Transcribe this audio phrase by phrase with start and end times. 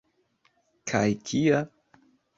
[0.93, 1.63] Kaj kia?